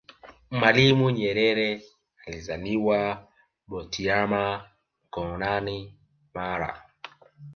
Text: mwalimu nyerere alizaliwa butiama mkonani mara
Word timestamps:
mwalimu 0.51 1.09
nyerere 1.11 1.81
alizaliwa 2.25 3.27
butiama 3.67 4.67
mkonani 5.05 5.99
mara 6.33 6.85